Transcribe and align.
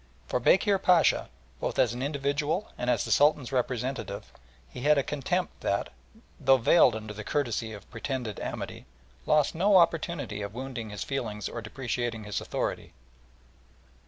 For 0.25 0.39
Bekir 0.39 0.79
Pacha, 0.79 1.29
both 1.59 1.77
as 1.77 1.93
an 1.93 2.01
individual 2.01 2.71
and 2.75 2.89
as 2.89 3.05
the 3.05 3.11
Sultan's 3.11 3.51
representative, 3.51 4.33
he 4.67 4.81
had 4.81 4.97
a 4.97 5.03
contempt 5.03 5.61
that, 5.61 5.89
though 6.39 6.57
veiled 6.57 6.95
under 6.95 7.13
the 7.13 7.23
courtesy 7.23 7.71
of 7.71 7.87
pretended 7.91 8.39
amity, 8.39 8.87
lost 9.27 9.53
no 9.53 9.77
opportunity 9.77 10.41
of 10.41 10.55
wounding 10.55 10.89
his 10.89 11.03
feelings 11.03 11.47
or 11.47 11.61
depreciating 11.61 12.23
his 12.23 12.41
authority. 12.41 12.93